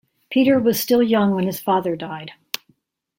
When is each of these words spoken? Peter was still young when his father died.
Peter 0.31 0.57
was 0.59 0.79
still 0.79 1.03
young 1.03 1.35
when 1.35 1.45
his 1.45 1.59
father 1.59 1.95
died. 1.95 2.31